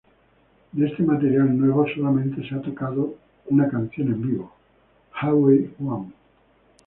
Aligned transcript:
De 0.71 0.87
este 0.87 1.03
material 1.03 1.55
nuevo 1.55 1.85
solamente 1.93 2.41
se 2.49 2.55
ha 2.55 2.61
tocado 2.63 3.17
una 3.49 3.69
canción 3.69 4.07
en 4.07 4.19
vivo, 4.23 4.51
"Highway 5.21 5.71
One". 5.79 6.11